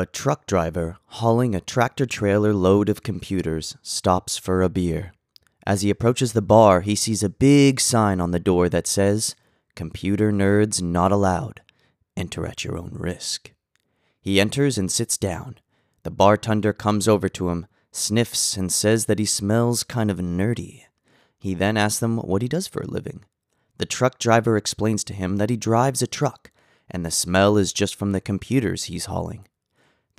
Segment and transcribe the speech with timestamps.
[0.00, 5.12] A truck driver hauling a tractor trailer load of computers stops for a beer.
[5.66, 9.36] As he approaches the bar, he sees a big sign on the door that says,
[9.74, 11.60] Computer nerds not allowed.
[12.16, 13.52] Enter at your own risk.
[14.22, 15.58] He enters and sits down.
[16.02, 20.84] The bartender comes over to him, sniffs, and says that he smells kind of nerdy.
[21.38, 23.26] He then asks him what he does for a living.
[23.76, 26.50] The truck driver explains to him that he drives a truck,
[26.90, 29.44] and the smell is just from the computers he's hauling.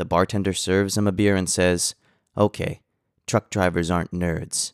[0.02, 1.94] The bartender serves him a beer and says,
[2.36, 2.82] Okay,
[3.28, 4.74] truck drivers aren't nerds.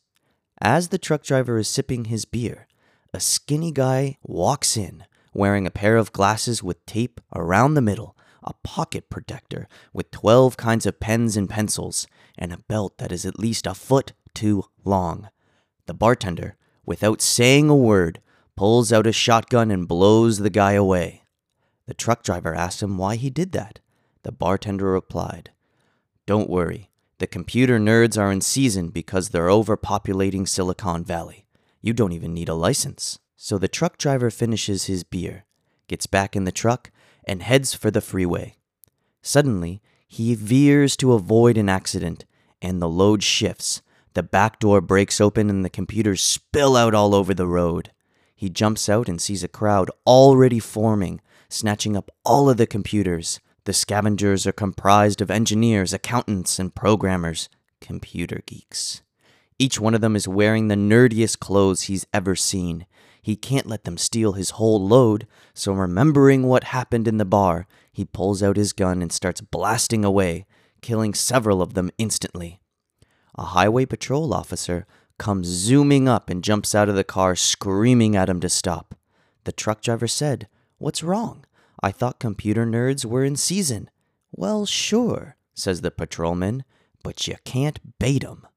[0.62, 2.66] As the truck driver is sipping his beer,
[3.14, 8.16] a skinny guy walks in wearing a pair of glasses with tape around the middle,
[8.42, 12.08] a pocket protector with 12 kinds of pens and pencils,
[12.38, 15.28] and a belt that is at least a foot too long.
[15.88, 16.56] The bartender,
[16.86, 18.22] without saying a word,
[18.56, 21.24] pulls out a shotgun and blows the guy away.
[21.86, 23.82] The truck driver asks him why he did that.
[24.24, 25.52] The bartender replied,
[26.26, 26.90] Don't worry,
[27.20, 31.48] the computer nerds are in season because they're overpopulating Silicon Valley.
[31.82, 33.20] You don't even need a license.
[33.36, 35.46] So the truck driver finishes his beer,
[35.88, 36.92] gets back in the truck,
[37.24, 38.56] and heads for the freeway.
[39.22, 42.26] Suddenly, he veers to avoid an accident,
[42.62, 43.82] and the load shifts.
[44.14, 47.92] The back door breaks open and the computers spill out all over the road.
[48.36, 53.40] He jumps out and sees a crowd already forming, snatching up all of the computers.
[53.68, 57.50] The scavengers are comprised of engineers, accountants, and programmers,
[57.82, 59.02] computer geeks.
[59.60, 62.86] Each one of them is wearing the nerdiest clothes he's ever seen.
[63.22, 67.68] He can't let them steal his whole load, so remembering what happened in the bar,
[67.92, 70.46] he pulls out his gun and starts blasting away,
[70.82, 72.62] killing several of them instantly.
[73.38, 78.30] A highway patrol officer comes zooming up and jumps out of the car, screaming at
[78.30, 78.96] him to stop.
[79.44, 81.44] The truck driver said, What's wrong?
[81.82, 83.90] I thought computer nerds were in season.
[84.32, 86.64] Well, sure, says the patrolman,
[87.04, 88.48] but you can't bait 'em.